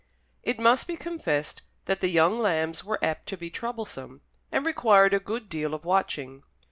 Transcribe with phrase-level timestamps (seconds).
[0.41, 5.13] It must be confessed that the young lambs were apt to be troublesome, and required
[5.13, 6.41] a good deal of watching.